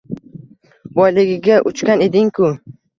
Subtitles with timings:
[0.97, 2.55] Boyligiga uchgan eding-ku